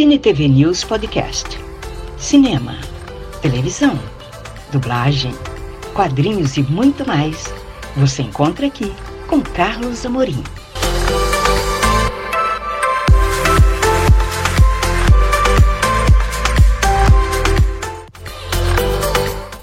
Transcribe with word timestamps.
Cine 0.00 0.18
TV 0.18 0.48
News 0.48 0.82
Podcast. 0.82 1.58
Cinema, 2.16 2.74
televisão, 3.42 3.98
dublagem, 4.72 5.34
quadrinhos 5.92 6.56
e 6.56 6.62
muito 6.62 7.06
mais. 7.06 7.52
Você 7.98 8.22
encontra 8.22 8.66
aqui 8.66 8.90
com 9.28 9.42
Carlos 9.42 10.06
Amorim. 10.06 10.42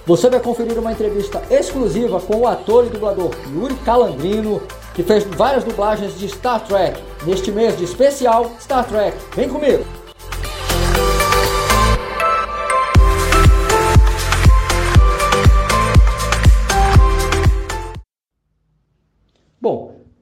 Você 0.06 0.29
vai 0.29 0.39
conferir 0.39 0.78
uma 0.78 0.92
entrevista 0.92 1.42
exclusiva 1.50 2.21
com 2.21 2.42
o 2.42 2.47
ator 2.47 2.86
e 2.86 2.89
dublador 2.89 3.32
Yuri 3.56 3.74
Calandrino, 3.83 4.61
que 4.93 5.01
fez 5.01 5.24
várias 5.24 5.64
dublagens 5.64 6.19
de 6.19 6.29
Star 6.29 6.64
Trek 6.64 7.01
neste 7.25 7.51
mês 7.51 7.75
de 7.75 7.86
especial 7.86 8.51
Star 8.60 8.86
Trek. 8.86 9.18
Vem 9.36 9.50
comigo! 9.50 10.07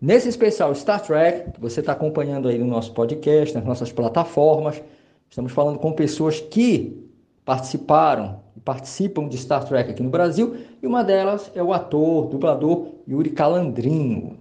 Nesse 0.06 0.30
especial 0.30 0.74
Star 0.76 1.02
Trek, 1.02 1.60
você 1.60 1.80
está 1.80 1.94
acompanhando 1.94 2.48
aí 2.48 2.60
no 2.60 2.66
nosso 2.66 2.94
podcast, 2.94 3.56
nas 3.56 3.66
nossas 3.66 3.92
plataformas, 3.92 4.80
estamos 5.28 5.52
falando 5.52 5.80
com 5.80 5.92
pessoas 5.94 6.40
que 6.40 7.10
participaram 7.44 8.40
e 8.56 8.60
participam 8.60 9.28
de 9.28 9.36
Star 9.36 9.66
Trek 9.66 9.90
aqui 9.90 10.04
no 10.04 10.12
Brasil, 10.12 10.58
e 10.82 10.86
uma 10.86 11.04
delas 11.04 11.52
é 11.56 11.64
o 11.64 11.74
ator, 11.74 12.28
dublador 12.28 12.90
Yuri 13.08 13.32
Calandrino, 13.32 14.38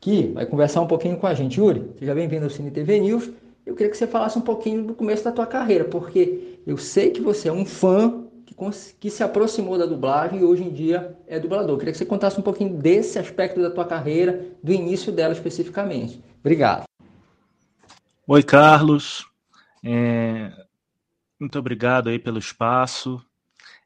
que 0.00 0.32
vai 0.34 0.44
conversar 0.44 0.80
um 0.80 0.88
pouquinho 0.88 1.16
com 1.18 1.28
a 1.28 1.34
gente. 1.34 1.60
Yuri, 1.60 1.92
seja 1.96 2.12
bem-vindo 2.12 2.44
ao 2.44 2.50
Cine 2.50 2.72
TV 2.72 2.98
News. 2.98 3.30
Eu 3.64 3.76
queria 3.76 3.92
que 3.92 3.96
você 3.96 4.08
falasse 4.08 4.38
um 4.38 4.42
pouquinho 4.42 4.82
do 4.82 4.94
começo 4.94 5.22
da 5.22 5.30
tua 5.30 5.46
carreira, 5.46 5.84
porque 5.84 6.58
eu 6.66 6.76
sei 6.76 7.10
que 7.10 7.20
você 7.20 7.48
é 7.48 7.52
um 7.52 7.64
fã 7.64 8.24
que, 8.48 8.54
que 8.98 9.10
se 9.10 9.22
aproximou 9.22 9.76
da 9.76 9.84
dublagem 9.84 10.40
e 10.40 10.44
hoje 10.44 10.62
em 10.62 10.72
dia 10.72 11.16
é 11.26 11.38
dublador. 11.38 11.76
Queria 11.76 11.92
que 11.92 11.98
você 11.98 12.06
contasse 12.06 12.38
um 12.38 12.42
pouquinho 12.42 12.74
desse 12.74 13.18
aspecto 13.18 13.60
da 13.60 13.70
tua 13.70 13.84
carreira, 13.84 14.46
do 14.62 14.72
início 14.72 15.12
dela 15.12 15.34
especificamente. 15.34 16.22
Obrigado. 16.40 16.84
Oi, 18.26 18.42
Carlos. 18.42 19.26
É... 19.84 20.50
Muito 21.38 21.58
obrigado 21.58 22.08
aí 22.08 22.18
pelo 22.18 22.38
espaço. 22.38 23.22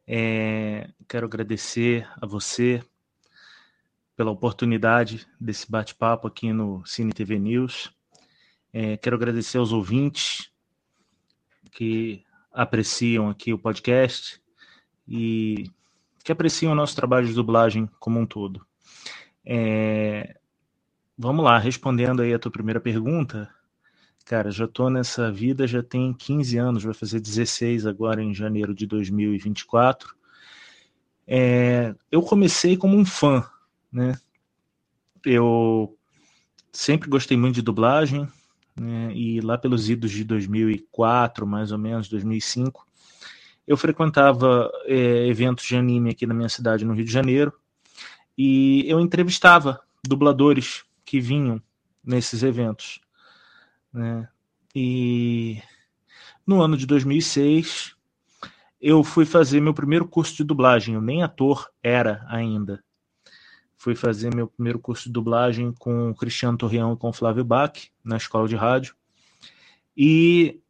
É... 0.07 0.89
Quero 1.09 1.27
agradecer 1.27 2.09
a 2.21 2.27
você 2.27 2.83
pela 4.17 4.31
oportunidade 4.31 5.27
desse 5.41 5.71
bate-papo 5.71 6.29
aqui 6.29 6.53
no 6.53 6.85
Cine 6.87 7.13
TV 7.13 7.39
News. 7.39 7.93
É, 8.73 8.97
quero 8.97 9.17
agradecer 9.17 9.59
aos 9.59 9.73
ouvintes 9.73 10.51
que 11.73 12.25
apreciam 12.53 13.29
aqui 13.29 13.53
o 13.53 13.59
podcast 13.59 14.42
e 15.07 15.71
que 16.25 16.33
apreciam 16.33 16.73
o 16.73 16.77
nosso 16.77 16.95
trabalho 16.95 17.27
de 17.27 17.35
dublagem 17.35 17.89
como 17.99 18.19
um 18.19 18.27
todo. 18.27 18.65
É, 19.45 20.37
vamos 21.19 21.45
lá, 21.45 21.59
respondendo 21.59 22.23
aí 22.23 22.33
a 22.33 22.39
tua 22.39 22.51
primeira 22.51 22.81
pergunta, 22.81 23.53
cara, 24.25 24.51
já 24.51 24.69
tô 24.69 24.89
nessa 24.89 25.31
vida, 25.31 25.67
já 25.67 25.83
tem 25.83 26.13
15 26.13 26.59
anos, 26.59 26.85
vai 26.85 26.95
fazer 26.95 27.21
16 27.21 27.87
agora 27.87 28.23
em 28.23 28.35
janeiro 28.35 28.75
de 28.75 28.87
2024. 28.87 30.15
É, 31.27 31.95
eu 32.11 32.23
comecei 32.23 32.77
como 32.77 32.97
um 32.97 33.05
fã, 33.05 33.45
né? 33.93 34.19
Eu 35.25 35.97
sempre 36.73 37.09
gostei 37.09 37.37
muito 37.37 37.57
de 37.57 37.63
dublagem, 37.63 38.29
né? 38.77 39.13
e 39.15 39.41
lá 39.41 39.57
pelos 39.57 39.89
idos 39.89 40.11
de 40.11 40.25
2004, 40.25 41.47
mais 41.47 41.71
ou 41.71 41.79
menos, 41.79 42.09
2005, 42.09 42.87
eu 43.67 43.77
frequentava 43.77 44.71
é, 44.87 45.27
eventos 45.27 45.65
de 45.65 45.77
anime 45.77 46.11
aqui 46.11 46.27
na 46.27 46.35
minha 46.35 46.49
cidade, 46.49 46.85
no 46.85 46.95
Rio 46.95 47.05
de 47.05 47.13
Janeiro, 47.13 47.53
e 48.37 48.85
eu 48.89 49.01
entrevistava 49.01 49.81
dubladores 50.05 50.85
que 51.05 51.21
vinham 51.21 51.63
nesses 52.05 52.43
eventos. 52.43 53.01
Né? 53.93 54.29
E 54.75 55.63
no 56.47 56.61
ano 56.61 56.77
de 56.77 56.87
2006, 56.87 57.95
eu 58.81 59.05
fui 59.05 59.25
fazer 59.25 59.61
meu 59.61 59.75
primeiro 59.75 60.09
curso 60.09 60.37
de 60.37 60.45
dublagem. 60.45 60.95
Eu 60.95 61.01
nem 61.01 61.23
ator 61.23 61.71
era 61.83 62.25
ainda. 62.29 62.83
Fui 63.77 63.95
fazer 63.95 64.35
meu 64.35 64.49
primeiro 64.49 64.79
curso 64.79 65.05
de 65.05 65.13
dublagem 65.13 65.73
com 65.79 66.11
o 66.11 66.15
Cristiano 66.15 66.59
Torreão 66.59 66.93
e 66.93 66.97
com 66.97 67.11
o 67.11 67.13
Flávio 67.13 67.45
Bach, 67.45 67.91
na 68.03 68.17
escola 68.17 68.49
de 68.49 68.57
rádio. 68.57 68.95
E 69.97 70.61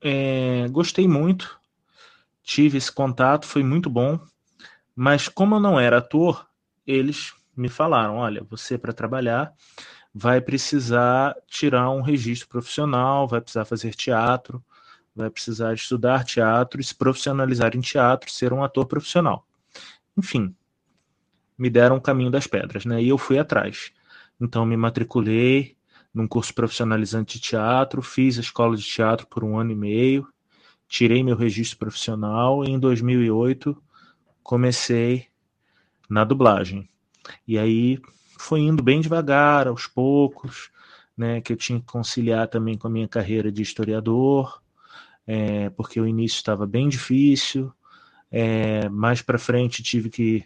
é, 0.00 0.66
gostei 0.68 1.06
muito 1.06 1.60
tive 2.42 2.78
esse 2.78 2.90
contato, 2.90 3.46
foi 3.46 3.62
muito 3.62 3.88
bom, 3.88 4.18
mas 4.94 5.28
como 5.28 5.56
eu 5.56 5.60
não 5.60 5.78
era 5.78 5.98
ator, 5.98 6.46
eles 6.86 7.34
me 7.56 7.68
falaram: 7.68 8.16
olha, 8.16 8.44
você 8.48 8.76
para 8.76 8.92
trabalhar 8.92 9.52
vai 10.14 10.40
precisar 10.40 11.34
tirar 11.46 11.90
um 11.90 12.02
registro 12.02 12.48
profissional, 12.48 13.26
vai 13.26 13.40
precisar 13.40 13.64
fazer 13.64 13.94
teatro, 13.94 14.62
vai 15.14 15.30
precisar 15.30 15.72
estudar 15.74 16.24
teatro 16.24 16.82
se 16.82 16.94
profissionalizar 16.94 17.76
em 17.76 17.80
teatro, 17.80 18.30
ser 18.30 18.52
um 18.52 18.62
ator 18.62 18.86
profissional. 18.86 19.46
Enfim, 20.16 20.54
me 21.56 21.70
deram 21.70 21.96
o 21.96 22.00
caminho 22.00 22.30
das 22.30 22.46
pedras, 22.46 22.84
né? 22.84 23.02
E 23.02 23.08
eu 23.08 23.18
fui 23.18 23.38
atrás. 23.38 23.92
Então 24.40 24.66
me 24.66 24.76
matriculei 24.76 25.76
num 26.12 26.28
curso 26.28 26.54
profissionalizante 26.54 27.38
de 27.38 27.44
teatro, 27.44 28.02
fiz 28.02 28.36
a 28.36 28.42
escola 28.42 28.76
de 28.76 28.84
teatro 28.84 29.26
por 29.26 29.42
um 29.42 29.58
ano 29.58 29.72
e 29.72 29.74
meio, 29.74 30.28
tirei 30.92 31.22
meu 31.22 31.34
registro 31.34 31.78
profissional 31.78 32.62
e 32.62 32.68
em 32.70 32.78
2008 32.78 33.82
comecei 34.42 35.28
na 36.06 36.22
dublagem. 36.22 36.86
E 37.48 37.58
aí 37.58 37.98
foi 38.38 38.60
indo 38.60 38.82
bem 38.82 39.00
devagar, 39.00 39.66
aos 39.66 39.86
poucos, 39.86 40.70
né, 41.16 41.40
que 41.40 41.50
eu 41.50 41.56
tinha 41.56 41.80
que 41.80 41.86
conciliar 41.86 42.46
também 42.46 42.76
com 42.76 42.88
a 42.88 42.90
minha 42.90 43.08
carreira 43.08 43.50
de 43.50 43.62
historiador, 43.62 44.62
é, 45.26 45.70
porque 45.70 45.98
o 45.98 46.06
início 46.06 46.36
estava 46.36 46.66
bem 46.66 46.90
difícil. 46.90 47.72
É, 48.30 48.86
mais 48.90 49.22
para 49.22 49.38
frente 49.38 49.82
tive 49.82 50.10
que 50.10 50.44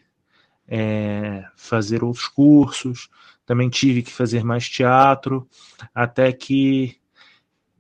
é, 0.69 1.45
fazer 1.57 2.05
outros 2.05 2.29
cursos, 2.29 3.09
também 3.45 3.69
tive 3.69 4.01
que 4.01 4.13
fazer 4.13 4.45
mais 4.45 4.69
teatro, 4.69 5.49
até 5.93 6.33
que 6.33 7.01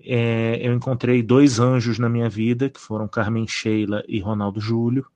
é, 0.06 0.59
eu 0.62 0.72
encontrei 0.72 1.22
dois 1.22 1.59
anjos 1.59 1.99
na 1.99 2.09
minha 2.09 2.28
vida, 2.28 2.71
que 2.71 2.81
foram 2.81 3.09
Carmen 3.09 3.47
Sheila 3.47 4.05
e 4.06 4.21
Ronaldo 4.21 4.61
Júlio, 4.61 5.06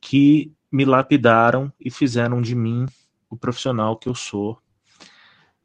que 0.00 0.52
me 0.70 0.84
lapidaram 0.84 1.72
e 1.80 1.90
fizeram 1.90 2.42
de 2.42 2.54
mim 2.54 2.86
o 3.30 3.36
profissional 3.36 3.96
que 3.96 4.08
eu 4.08 4.14
sou. 4.14 4.60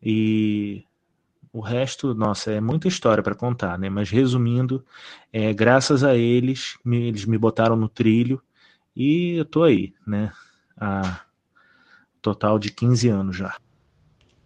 E 0.02 0.86
o 1.52 1.60
resto, 1.60 2.14
nossa, 2.14 2.52
é 2.52 2.62
muita 2.62 2.88
história 2.88 3.22
para 3.22 3.36
contar, 3.36 3.78
né? 3.78 3.90
Mas 3.90 4.10
resumindo, 4.10 4.86
é, 5.34 5.54
graças 5.54 6.04
a 6.04 6.16
eles, 6.16 6.78
me, 6.84 7.08
eles 7.08 7.26
me 7.26 7.38
botaram 7.38 7.76
no 7.76 7.90
trilho 7.90 8.42
e 8.96 9.34
eu 9.34 9.46
tô 9.46 9.64
aí, 9.64 9.94
né? 10.08 10.32
Há 10.78 11.22
total 12.22 12.58
de 12.58 12.72
15 12.72 13.10
anos 13.10 13.36
já. 13.36 13.58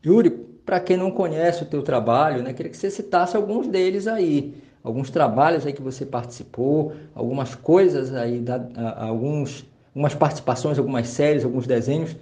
Yuri, 0.03 0.54
para 0.65 0.79
quem 0.79 0.97
não 0.97 1.11
conhece 1.11 1.63
o 1.63 1.65
teu 1.65 1.83
trabalho, 1.83 2.41
né, 2.41 2.51
queria 2.51 2.71
que 2.71 2.77
você 2.77 2.89
citasse 2.89 3.37
alguns 3.37 3.67
deles 3.67 4.07
aí, 4.07 4.55
alguns 4.83 5.09
trabalhos 5.09 5.65
aí 5.65 5.73
que 5.73 5.81
você 5.81 6.05
participou, 6.05 6.93
algumas 7.13 7.53
coisas 7.53 8.13
aí, 8.13 8.39
da, 8.39 8.59
alguns, 8.97 9.65
algumas 9.89 10.15
participações, 10.15 10.79
algumas 10.79 11.07
séries, 11.07 11.45
alguns 11.45 11.67
desenhos, 11.67 12.15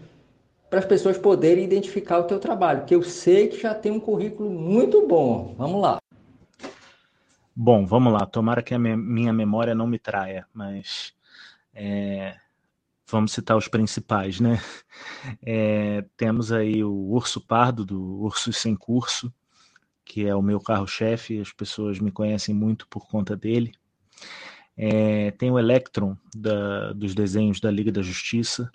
para 0.70 0.80
as 0.80 0.86
pessoas 0.86 1.18
poderem 1.18 1.64
identificar 1.64 2.20
o 2.20 2.23
teu 2.23 2.40
trabalho, 2.40 2.84
que 2.85 2.96
eu 2.96 3.03
sei 3.03 3.47
que 3.47 3.62
já 3.62 3.73
tem 3.73 3.91
um 3.91 4.00
currículo 4.00 4.50
muito 4.50 5.08
bom. 5.08 5.53
Vamos 5.58 5.82
lá. 5.82 6.00
Bom, 7.56 7.85
vamos 7.85 8.12
lá. 8.12 8.26
Tomara 8.26 8.64
que 8.64 8.73
a 8.73 8.79
minha 8.79 9.32
memória 9.32 9.76
não 9.76 9.85
me 9.85 10.00
traia, 10.00 10.47
mas 10.52 11.14
é, 11.73 12.34
vamos 13.14 13.32
citar 13.32 13.56
os 13.56 13.68
principais, 13.68 14.40
né? 14.40 14.60
É, 15.42 16.04
temos 16.18 16.52
aí 16.52 16.84
o 16.84 16.92
Urso 16.92 17.40
Pardo, 17.40 17.86
do 17.86 18.02
Urso 18.22 18.52
Sem 18.52 18.76
Curso, 18.76 19.32
que 20.04 20.26
é 20.26 20.36
o 20.36 20.42
meu 20.42 20.60
carro-chefe, 20.60 21.40
as 21.40 21.52
pessoas 21.52 22.00
me 22.00 22.12
conhecem 22.12 22.54
muito 22.54 22.88
por 22.88 23.08
conta 23.08 23.38
dele. 23.38 23.72
É, 24.76 25.30
tem 25.32 25.52
o 25.52 25.60
Electron, 25.60 26.18
da, 26.36 26.92
dos 26.94 27.14
desenhos 27.14 27.60
da 27.60 27.70
Liga 27.70 27.92
da 27.92 28.02
Justiça, 28.02 28.72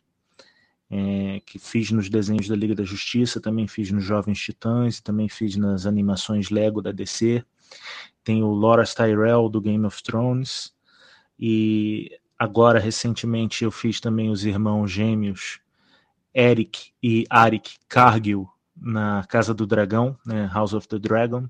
é, 0.89 1.41
que 1.45 1.59
fiz 1.59 1.91
nos 1.91 2.09
desenhos 2.09 2.47
da 2.47 2.55
Liga 2.55 2.77
da 2.77 2.85
Justiça, 2.85 3.41
também 3.41 3.67
fiz 3.67 3.91
nos 3.91 4.05
Jovens 4.05 4.39
Titãs, 4.39 5.01
também 5.01 5.29
fiz 5.29 5.57
nas 5.57 5.85
animações 5.85 6.49
Lego 6.49 6.81
da 6.81 6.93
DC. 6.93 7.45
Tem 8.23 8.43
o 8.43 8.49
Loras 8.49 8.95
Tyrell, 8.95 9.49
do 9.49 9.61
Game 9.61 9.85
of 9.85 10.01
Thrones, 10.03 10.73
e 11.39 12.19
Agora, 12.39 12.79
recentemente, 12.79 13.65
eu 13.65 13.71
fiz 13.71 14.01
também 14.01 14.31
os 14.31 14.45
irmãos 14.45 14.91
gêmeos 14.91 15.61
Eric 16.35 16.93
e 17.03 17.25
Arik 17.29 17.79
Cargill 17.89 18.49
na 18.77 19.25
Casa 19.29 19.53
do 19.53 19.67
Dragão, 19.67 20.17
né, 20.25 20.49
House 20.53 20.73
of 20.73 20.87
the 20.87 20.99
Dragon. 20.99 21.49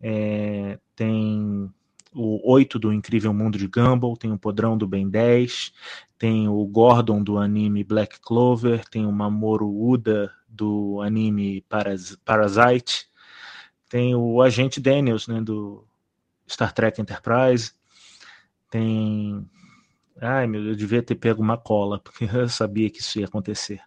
É, 0.00 0.78
tem 0.94 1.68
o 2.14 2.52
8 2.52 2.78
do 2.78 2.92
Incrível 2.92 3.34
Mundo 3.34 3.58
de 3.58 3.66
Gumball, 3.66 4.16
tem 4.16 4.32
o 4.32 4.38
Podrão 4.38 4.78
do 4.78 4.86
Ben 4.86 5.08
10, 5.08 5.72
tem 6.16 6.48
o 6.48 6.64
Gordon 6.64 7.22
do 7.22 7.38
anime 7.38 7.82
Black 7.82 8.20
Clover, 8.20 8.84
tem 8.88 9.04
o 9.04 9.12
Mamoru 9.12 9.68
Uda 9.68 10.32
do 10.48 11.00
anime 11.02 11.60
Paras 11.62 12.16
Parasite, 12.24 13.08
tem 13.88 14.14
o 14.14 14.40
Agente 14.40 14.80
Daniels, 14.80 15.26
né, 15.26 15.40
do 15.40 15.84
Star 16.48 16.72
Trek 16.72 17.00
Enterprise, 17.00 17.72
tem 18.70 19.48
Ai, 20.20 20.46
meu, 20.46 20.64
eu 20.64 20.74
devia 20.74 21.02
ter 21.02 21.14
pego 21.14 21.42
uma 21.42 21.56
cola, 21.56 21.98
porque 22.02 22.24
eu 22.24 22.48
sabia 22.48 22.90
que 22.90 23.00
isso 23.00 23.18
ia 23.18 23.26
acontecer. 23.26 23.80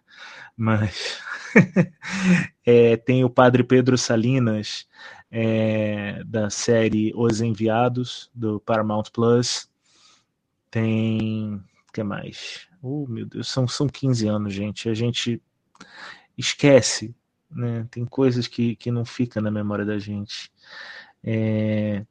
Mas 0.56 1.20
é, 2.64 2.96
tem 2.96 3.24
o 3.24 3.30
Padre 3.30 3.62
Pedro 3.64 3.96
Salinas, 3.98 4.86
é, 5.30 6.22
da 6.24 6.50
série 6.50 7.12
Os 7.14 7.40
Enviados, 7.40 8.30
do 8.34 8.60
Paramount 8.60 9.04
Plus. 9.12 9.68
Tem. 10.70 11.54
O 11.54 11.92
que 11.92 12.02
mais? 12.02 12.66
Oh, 12.82 13.06
meu 13.06 13.26
Deus, 13.26 13.48
são, 13.48 13.68
são 13.68 13.86
15 13.86 14.26
anos, 14.26 14.54
gente. 14.54 14.88
A 14.88 14.94
gente 14.94 15.42
esquece, 16.36 17.14
né? 17.50 17.86
Tem 17.90 18.04
coisas 18.06 18.46
que, 18.46 18.76
que 18.76 18.90
não 18.90 19.04
ficam 19.04 19.42
na 19.42 19.50
memória 19.50 19.84
da 19.84 19.98
gente. 19.98 20.50
É, 21.22 22.04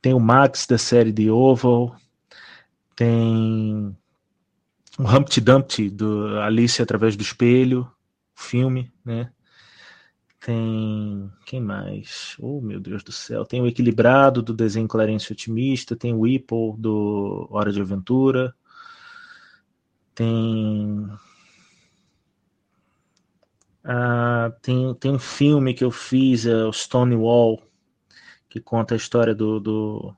tem 0.00 0.14
o 0.14 0.20
Max 0.20 0.66
da 0.66 0.78
série 0.78 1.12
The 1.12 1.30
Oval 1.30 1.94
tem 3.00 3.96
o 4.98 5.02
Humpty 5.02 5.40
Dumpty 5.40 5.88
do 5.88 6.38
Alice 6.38 6.82
através 6.82 7.16
do 7.16 7.22
espelho, 7.22 7.90
filme, 8.34 8.92
né? 9.02 9.32
Tem 10.38 11.32
quem 11.46 11.62
mais? 11.62 12.36
Oh, 12.38 12.60
meu 12.60 12.78
Deus 12.78 13.02
do 13.02 13.10
céu! 13.10 13.46
Tem 13.46 13.62
o 13.62 13.66
Equilibrado 13.66 14.42
do 14.42 14.52
desenho 14.52 14.86
Clarence 14.86 15.32
Otimista, 15.32 15.96
tem 15.96 16.12
o 16.12 16.20
Whipple 16.20 16.74
do 16.76 17.48
Hora 17.50 17.72
de 17.72 17.80
Aventura, 17.80 18.54
tem 20.14 21.08
ah, 23.82 24.52
tem, 24.60 24.94
tem 24.96 25.10
um 25.12 25.18
filme 25.18 25.72
que 25.72 25.84
eu 25.84 25.90
fiz, 25.90 26.44
é 26.44 26.66
o 26.66 26.72
Stonewall, 26.72 27.62
que 28.46 28.60
conta 28.60 28.94
a 28.94 28.98
história 28.98 29.34
do, 29.34 29.58
do, 29.58 30.14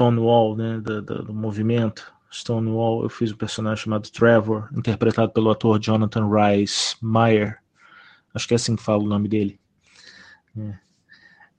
Stonewall, 0.00 0.56
né, 0.56 0.80
do, 0.80 1.02
do, 1.02 1.24
do, 1.24 1.34
movimento 1.34 2.10
Stonewall, 2.32 3.02
eu 3.02 3.10
fiz 3.10 3.32
um 3.32 3.36
personagem 3.36 3.84
chamado 3.84 4.08
Trevor, 4.08 4.66
interpretado 4.74 5.30
pelo 5.30 5.50
ator 5.50 5.78
Jonathan 5.78 6.26
Rice 6.26 6.96
Meyer, 7.02 7.58
acho 8.34 8.48
que 8.48 8.54
é 8.54 8.56
assim 8.56 8.76
que 8.76 8.82
fala 8.82 9.02
o 9.02 9.06
nome 9.06 9.28
dele. 9.28 9.60
É. 10.56 10.78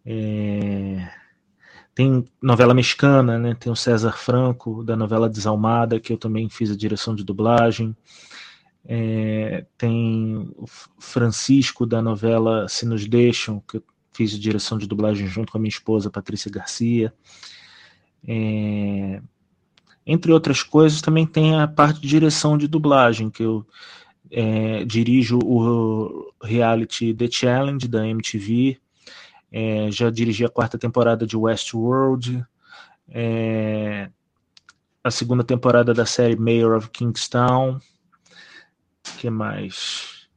É... 0.04 1.12
Tem 1.94 2.26
novela 2.42 2.74
mexicana, 2.74 3.38
né? 3.38 3.54
Tem 3.54 3.72
o 3.72 3.76
César 3.76 4.14
Franco, 4.14 4.84
da 4.84 4.96
novela 4.96 5.30
Desalmada, 5.30 6.00
que 6.00 6.12
eu 6.12 6.18
também 6.18 6.50
fiz 6.50 6.72
a 6.72 6.76
direção 6.76 7.14
de 7.14 7.24
dublagem. 7.24 7.96
É... 8.84 9.68
Tem 9.78 10.52
o 10.58 10.66
Francisco, 10.98 11.86
da 11.86 12.02
novela 12.02 12.68
Se 12.68 12.88
Nos 12.88 13.06
Deixam, 13.06 13.60
que 13.68 13.78
eu 13.78 13.84
fiz 14.12 14.34
a 14.34 14.40
direção 14.40 14.80
de 14.80 14.88
dublagem 14.88 15.28
junto 15.28 15.52
com 15.52 15.60
a 15.60 15.62
minha 15.62 15.70
esposa, 15.70 16.10
Patrícia 16.10 16.50
Garcia. 16.50 17.14
É, 18.28 19.22
entre 20.06 20.32
outras 20.32 20.64
coisas, 20.64 21.02
também 21.02 21.26
tem 21.26 21.60
a 21.60 21.68
parte 21.68 22.02
de 22.02 22.08
direção 22.08 22.58
de 22.58 22.68
dublagem, 22.68 23.30
que 23.30 23.44
eu 23.44 23.66
é, 24.30 24.84
dirijo 24.86 25.40
o 25.44 26.34
reality 26.42 27.14
The 27.14 27.30
Challenge 27.30 27.88
da 27.88 28.08
MTV, 28.08 28.80
é, 29.52 29.92
já 29.92 30.10
dirigi 30.10 30.46
a 30.46 30.50
quarta 30.50 30.78
temporada 30.78 31.28
de 31.28 31.36
Westworld, 31.36 32.44
é, 33.10 34.10
a 35.04 35.12
segunda 35.12 35.44
temporada 35.44 35.94
da 35.94 36.06
série 36.06 36.36
Mayor 36.36 36.78
of 36.78 36.90
Kingstown, 36.90 37.80
que 39.18 39.30
mais? 39.30 40.28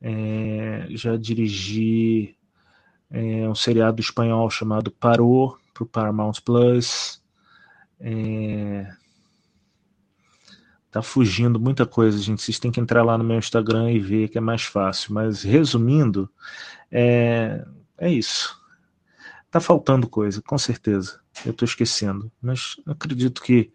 É, 0.00 0.86
já 0.90 1.16
dirigi 1.16 2.36
é, 3.10 3.48
um 3.48 3.54
seriado 3.54 4.00
espanhol 4.00 4.50
chamado 4.50 4.90
Parou 4.90 5.56
para 5.72 5.84
o 5.84 5.86
Paramount 5.86 6.34
Plus. 6.44 7.22
É... 8.00 8.86
Tá 10.90 11.02
fugindo 11.02 11.60
muita 11.60 11.84
coisa, 11.84 12.18
gente. 12.18 12.42
Vocês 12.42 12.58
têm 12.58 12.70
que 12.70 12.80
entrar 12.80 13.02
lá 13.02 13.18
no 13.18 13.24
meu 13.24 13.38
Instagram 13.38 13.90
e 13.92 13.98
ver 13.98 14.28
que 14.28 14.38
é 14.38 14.40
mais 14.40 14.62
fácil. 14.62 15.12
Mas 15.12 15.42
resumindo, 15.42 16.30
é, 16.90 17.64
é 17.98 18.10
isso. 18.10 18.58
Tá 19.50 19.60
faltando 19.60 20.08
coisa, 20.08 20.40
com 20.42 20.56
certeza. 20.56 21.20
Eu 21.44 21.50
estou 21.50 21.66
esquecendo. 21.66 22.30
Mas 22.40 22.76
acredito 22.86 23.42
que 23.42 23.70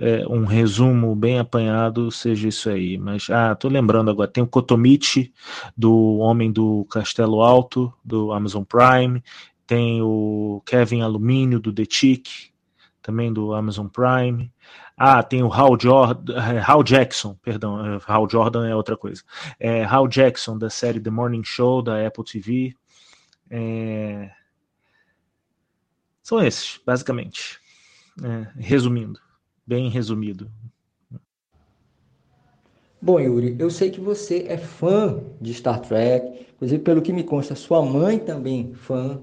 é, 0.00 0.26
um 0.28 0.44
resumo 0.44 1.14
bem 1.14 1.38
apanhado 1.38 2.10
seja 2.10 2.48
isso 2.48 2.70
aí. 2.70 2.96
Mas, 2.96 3.28
ah, 3.30 3.54
tô 3.54 3.68
lembrando 3.68 4.10
agora, 4.10 4.30
tem 4.30 4.42
o 4.42 4.46
Kotomichi, 4.46 5.32
do 5.76 6.18
Homem 6.18 6.52
do 6.52 6.86
Castelo 6.90 7.42
Alto, 7.42 7.92
do 8.04 8.32
Amazon 8.32 8.62
Prime, 8.62 9.22
tem 9.66 10.00
o 10.00 10.62
Kevin 10.64 11.02
Alumínio, 11.02 11.58
do 11.58 11.72
The 11.72 11.84
Tick, 11.84 12.28
também 13.02 13.32
do 13.32 13.54
Amazon 13.54 13.86
Prime. 13.86 14.52
Ah, 14.96 15.22
tem 15.22 15.42
o 15.42 15.52
Hal, 15.52 15.78
Jordan, 15.80 16.34
eh, 16.34 16.62
Hal 16.66 16.82
Jackson, 16.82 17.34
perdão, 17.42 17.94
eh, 17.94 18.00
Hal 18.06 18.28
Jordan 18.28 18.68
é 18.68 18.74
outra 18.74 18.96
coisa. 18.96 19.22
É, 19.58 19.84
Hal 19.84 20.08
Jackson, 20.08 20.58
da 20.58 20.68
série 20.68 21.00
The 21.00 21.10
Morning 21.10 21.44
Show, 21.44 21.82
da 21.82 22.06
Apple 22.06 22.24
TV. 22.24 22.74
É... 23.50 24.30
São 26.22 26.42
esses, 26.42 26.80
basicamente. 26.84 27.60
É, 28.22 28.48
resumindo, 28.56 29.20
bem 29.66 29.88
resumido. 29.88 30.50
Bom, 33.00 33.20
Yuri, 33.20 33.54
eu 33.60 33.70
sei 33.70 33.90
que 33.90 34.00
você 34.00 34.44
é 34.48 34.58
fã 34.58 35.22
de 35.40 35.54
Star 35.54 35.80
Trek, 35.80 36.46
inclusive 36.54 36.82
pelo 36.82 37.00
que 37.00 37.12
me 37.12 37.22
consta, 37.22 37.54
sua 37.54 37.80
mãe 37.80 38.18
também 38.18 38.74
fã, 38.74 39.20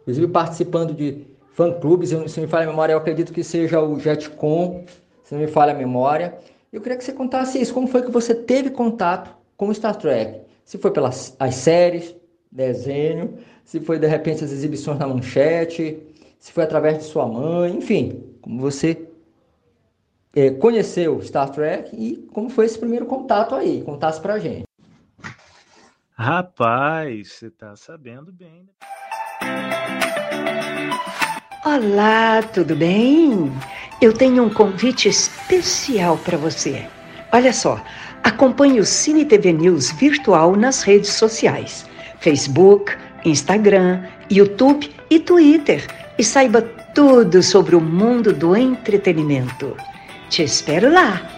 inclusive 0.00 0.26
participando 0.28 0.94
de 0.94 1.26
fã-clubes, 1.58 2.10
se 2.28 2.40
me 2.40 2.46
falha 2.46 2.66
a 2.66 2.70
memória, 2.70 2.92
eu 2.92 2.98
acredito 2.98 3.32
que 3.32 3.42
seja 3.42 3.82
o 3.82 3.98
Jetcom, 3.98 4.84
se 5.24 5.34
não 5.34 5.40
me 5.40 5.48
falha 5.48 5.72
a 5.72 5.76
memória. 5.76 6.38
Eu 6.72 6.80
queria 6.80 6.96
que 6.96 7.02
você 7.02 7.12
contasse 7.12 7.60
isso, 7.60 7.74
como 7.74 7.88
foi 7.88 8.00
que 8.02 8.12
você 8.12 8.32
teve 8.32 8.70
contato 8.70 9.36
com 9.56 9.74
Star 9.74 9.96
Trek? 9.96 10.42
Se 10.64 10.78
foi 10.78 10.92
pelas 10.92 11.34
as 11.36 11.56
séries, 11.56 12.14
desenho, 12.52 13.38
se 13.64 13.80
foi 13.80 13.98
de 13.98 14.06
repente 14.06 14.44
as 14.44 14.52
exibições 14.52 15.00
na 15.00 15.08
manchete, 15.08 15.98
se 16.38 16.52
foi 16.52 16.62
através 16.62 16.98
de 16.98 17.04
sua 17.04 17.26
mãe, 17.26 17.74
enfim, 17.74 18.22
como 18.40 18.60
você 18.60 19.08
é, 20.36 20.50
conheceu 20.50 21.20
Star 21.22 21.50
Trek 21.50 21.90
e 21.92 22.18
como 22.32 22.48
foi 22.50 22.66
esse 22.66 22.78
primeiro 22.78 23.04
contato 23.04 23.56
aí, 23.56 23.82
contasse 23.82 24.20
pra 24.20 24.38
gente. 24.38 24.62
Rapaz, 26.12 27.32
você 27.32 27.50
tá 27.50 27.74
sabendo 27.74 28.32
bem, 28.32 28.62
né? 28.62 28.97
Olá, 31.70 32.42
tudo 32.54 32.74
bem? 32.74 33.52
Eu 34.00 34.14
tenho 34.14 34.42
um 34.42 34.48
convite 34.48 35.06
especial 35.06 36.16
para 36.16 36.38
você. 36.38 36.86
Olha 37.30 37.52
só, 37.52 37.78
acompanhe 38.24 38.80
o 38.80 38.86
Cine 38.86 39.26
TV 39.26 39.52
News 39.52 39.90
virtual 39.92 40.56
nas 40.56 40.82
redes 40.82 41.10
sociais: 41.10 41.84
Facebook, 42.20 42.96
Instagram, 43.22 44.02
YouTube 44.30 44.90
e 45.10 45.20
Twitter. 45.20 45.86
E 46.18 46.24
saiba 46.24 46.62
tudo 46.94 47.42
sobre 47.42 47.76
o 47.76 47.82
mundo 47.82 48.32
do 48.32 48.56
entretenimento. 48.56 49.76
Te 50.30 50.44
espero 50.44 50.90
lá! 50.90 51.37